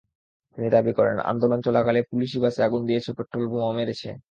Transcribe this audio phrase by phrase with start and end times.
[0.57, 4.11] তিনি দাবি করেন, আন্দোলন চলাকালে পুলিশই বাসে আগুন দিয়েছে, পেট্রলবোমা মেরেছে।